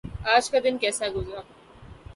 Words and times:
آج 0.35 0.49
کا 0.51 0.59
دن 0.63 0.77
کیسے 0.77 1.09
گزرا؟ 1.15 1.41